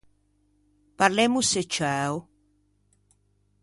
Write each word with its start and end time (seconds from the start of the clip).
Parlemmose 0.99 1.61
ciæo. 1.73 2.17